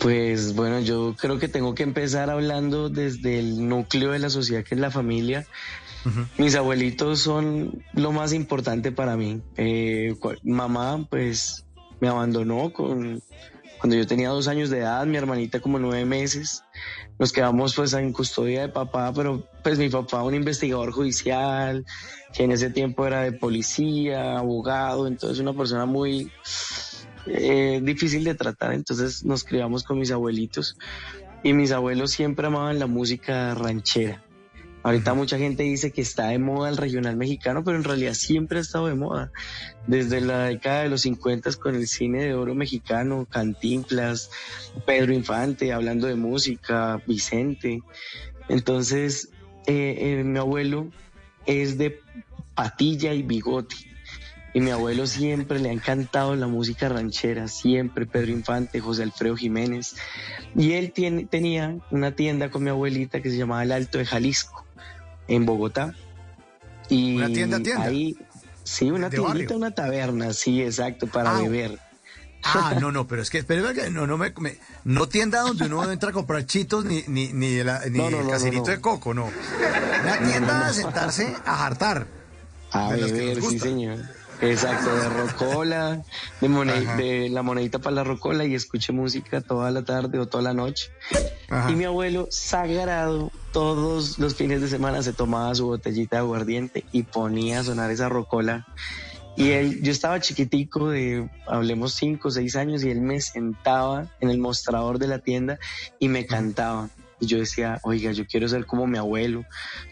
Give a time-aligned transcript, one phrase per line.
[0.00, 4.64] Pues bueno, yo creo que tengo que empezar hablando desde el núcleo de la sociedad
[4.64, 5.46] que es la familia.
[6.38, 9.42] Mis abuelitos son lo más importante para mí.
[9.58, 11.66] Eh, mamá, pues,
[12.00, 13.22] me abandonó con,
[13.78, 16.64] cuando yo tenía dos años de edad, mi hermanita como nueve meses.
[17.18, 21.84] Nos quedamos pues en custodia de papá, pero pues mi papá un investigador judicial,
[22.32, 26.32] que en ese tiempo era de policía, abogado, entonces una persona muy
[27.32, 28.72] eh, difícil de tratar.
[28.72, 30.76] Entonces nos criamos con mis abuelitos
[31.42, 34.22] y mis abuelos siempre amaban la música ranchera.
[34.82, 38.58] Ahorita mucha gente dice que está de moda el regional mexicano, pero en realidad siempre
[38.58, 39.30] ha estado de moda.
[39.86, 44.30] Desde la década de los 50 con el cine de oro mexicano, Cantinflas,
[44.86, 47.82] Pedro Infante, hablando de música, Vicente.
[48.48, 49.28] Entonces,
[49.66, 50.88] eh, eh, mi abuelo
[51.44, 52.00] es de
[52.54, 53.76] patilla y bigote.
[54.52, 59.36] Y mi abuelo siempre le ha encantado la música ranchera, siempre Pedro Infante, José Alfredo
[59.36, 59.94] Jiménez.
[60.56, 64.06] Y él tiene, tenía una tienda con mi abuelita que se llamaba El Alto de
[64.06, 64.64] Jalisco
[65.28, 65.94] en Bogotá.
[66.88, 67.84] Y ¿Una tienda, tienda?
[67.84, 68.16] Ahí,
[68.64, 71.78] sí, una tiendita, una taberna, sí, exacto, para ah, beber.
[72.42, 74.32] Ah, no, no, pero es que, pero, no, no, me,
[74.84, 78.70] no tienda donde uno entra a comprar chitos ni, ni, ni, el, ni el caserito
[78.70, 79.30] de coco, no.
[80.02, 82.06] Una tienda a sentarse a hartar.
[82.72, 83.98] A beber, sí, señor.
[84.42, 86.02] Exacto, de rocola,
[86.40, 86.48] de,
[86.96, 90.54] de la monedita para la rocola y escuché música toda la tarde o toda la
[90.54, 90.90] noche.
[91.68, 96.84] Y mi abuelo, sagrado, todos los fines de semana se tomaba su botellita de aguardiente
[96.92, 98.66] y ponía a sonar esa rocola.
[99.36, 104.06] Y él, yo estaba chiquitico de, hablemos cinco o seis años, y él me sentaba
[104.20, 105.58] en el mostrador de la tienda
[105.98, 106.88] y me cantaba.
[107.20, 109.44] Y yo decía, oiga, yo quiero ser como mi abuelo,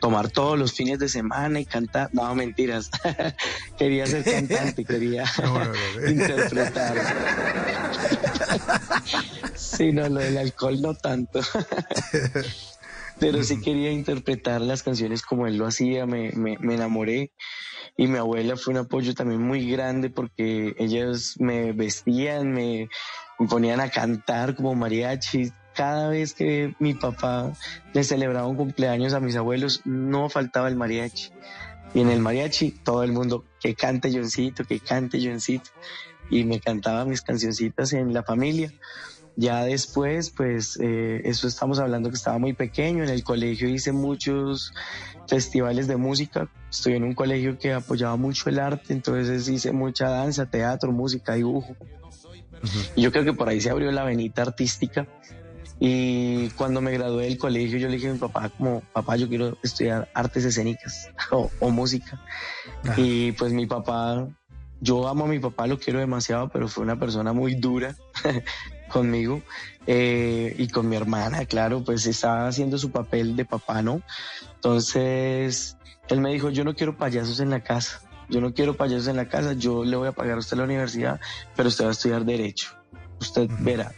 [0.00, 2.10] tomar todos los fines de semana y cantar.
[2.12, 2.90] No, mentiras.
[3.78, 5.24] quería ser cantante, quería
[6.08, 6.96] interpretar.
[9.54, 11.40] sí, no, lo del alcohol no tanto.
[13.18, 17.32] Pero sí quería interpretar las canciones como él lo hacía, me, me, me enamoré
[17.96, 22.88] y mi abuela fue un apoyo también muy grande porque ellas me vestían, me,
[23.38, 27.52] me ponían a cantar como mariachi, cada vez que mi papá
[27.92, 31.30] le celebraba un cumpleaños a mis abuelos, no faltaba el mariachi.
[31.94, 35.70] Y en el mariachi todo el mundo, que cante Johncito, que cante Johncito.
[36.30, 38.72] Y me cantaba mis cancioncitas en la familia.
[39.36, 43.02] Ya después, pues eh, eso estamos hablando que estaba muy pequeño.
[43.04, 44.72] En el colegio hice muchos
[45.28, 46.48] festivales de música.
[46.70, 51.34] Estoy en un colegio que apoyaba mucho el arte, entonces hice mucha danza, teatro, música,
[51.34, 51.76] dibujo.
[52.96, 55.06] Y yo creo que por ahí se abrió la venita artística
[55.80, 59.28] y cuando me gradué del colegio, yo le dije a mi papá, como, papá, yo
[59.28, 62.20] quiero estudiar artes escénicas o, música.
[62.96, 64.26] Y pues mi papá,
[64.80, 67.96] yo amo a mi papá, lo quiero demasiado, pero fue una persona muy dura
[68.88, 69.42] conmigo
[69.86, 74.02] eh, y con mi hermana, claro, pues estaba haciendo su papel de papá, ¿no?
[74.54, 75.76] Entonces,
[76.08, 79.16] él me dijo, yo no quiero payasos en la casa, yo no quiero payasos en
[79.16, 81.20] la casa, yo le voy a pagar a usted la universidad,
[81.56, 82.68] pero usted va a estudiar derecho.
[83.20, 83.92] Usted verá.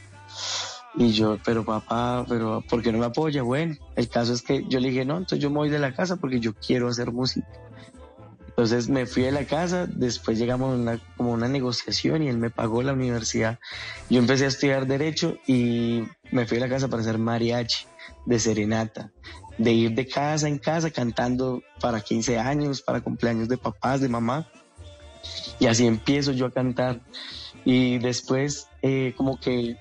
[0.99, 3.43] Y yo, pero papá, pero ¿por qué no me apoya?
[3.43, 5.95] Bueno, el caso es que yo le dije, no, entonces yo me voy de la
[5.95, 7.47] casa porque yo quiero hacer música.
[8.49, 12.39] Entonces me fui de la casa, después llegamos a una, como una negociación y él
[12.39, 13.59] me pagó la universidad.
[14.09, 17.85] Yo empecé a estudiar derecho y me fui de la casa para hacer mariachi
[18.25, 19.13] de serenata,
[19.59, 24.09] de ir de casa en casa cantando para 15 años, para cumpleaños de papás, de
[24.09, 24.49] mamá.
[25.59, 27.03] Y así empiezo yo a cantar.
[27.67, 29.77] Y después eh, como que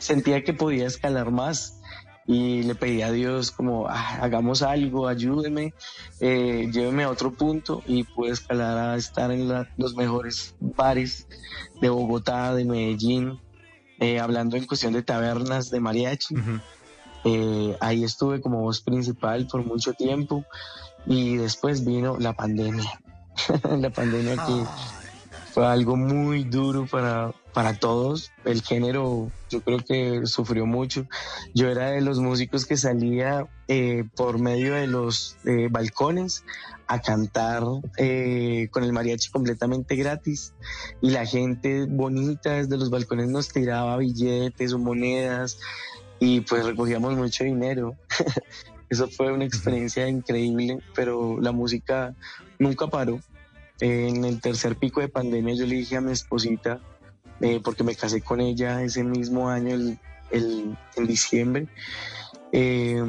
[0.00, 1.80] sentía que podía escalar más
[2.26, 5.74] y le pedí a Dios como ah, hagamos algo, ayúdeme,
[6.20, 11.26] eh, lléveme a otro punto y pude escalar a estar en los mejores bares
[11.80, 13.40] de Bogotá, de Medellín,
[13.98, 16.34] eh, hablando en cuestión de tabernas de mariachi.
[17.24, 20.44] Eh, ahí estuve como voz principal por mucho tiempo
[21.06, 23.00] y después vino la pandemia.
[23.76, 24.99] la pandemia que ah.
[25.52, 28.30] Fue algo muy duro para, para todos.
[28.44, 31.06] El género yo creo que sufrió mucho.
[31.54, 36.44] Yo era de los músicos que salía eh, por medio de los eh, balcones
[36.86, 37.62] a cantar
[37.98, 40.54] eh, con el mariachi completamente gratis
[41.00, 45.58] y la gente bonita desde los balcones nos tiraba billetes o monedas
[46.18, 47.96] y pues recogíamos mucho dinero.
[48.90, 52.14] Eso fue una experiencia increíble, pero la música
[52.58, 53.20] nunca paró.
[53.80, 56.80] En el tercer pico de pandemia yo le dije a mi esposita,
[57.40, 59.74] eh, porque me casé con ella ese mismo año,
[60.30, 61.66] el, en diciembre.
[62.52, 63.02] Eh,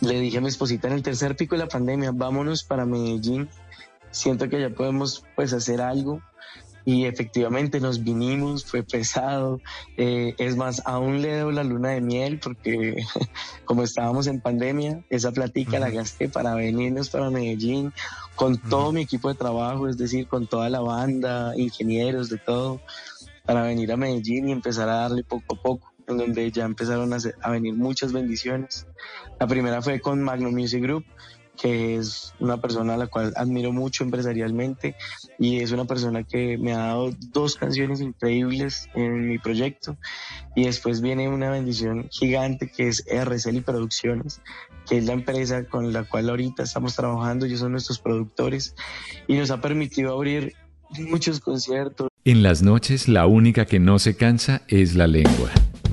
[0.00, 3.48] le dije a mi esposita en el tercer pico de la pandemia, vámonos para Medellín.
[4.10, 6.20] Siento que ya podemos pues hacer algo.
[6.84, 9.60] Y efectivamente nos vinimos, fue pesado.
[9.96, 12.96] Eh, es más, aún le debo la luna de miel porque
[13.64, 17.92] como estábamos en pandemia, esa platica la gasté para venirnos para Medellín
[18.34, 22.80] con todo mi equipo de trabajo, es decir, con toda la banda, ingenieros, de todo,
[23.44, 27.12] para venir a Medellín y empezar a darle poco a poco, en donde ya empezaron
[27.12, 28.86] a, a venir muchas bendiciones.
[29.38, 31.04] La primera fue con Magno Music Group,
[31.60, 34.96] que es una persona a la cual admiro mucho empresarialmente
[35.38, 39.96] y es una persona que me ha dado dos canciones increíbles en mi proyecto
[40.56, 44.40] y después viene una bendición gigante que es RCL Producciones,
[44.88, 48.74] que es la empresa con la cual ahorita estamos trabajando, ellos son nuestros productores
[49.26, 50.54] y nos ha permitido abrir
[50.98, 52.08] muchos conciertos.
[52.24, 55.50] En las noches la única que no se cansa es la lengua.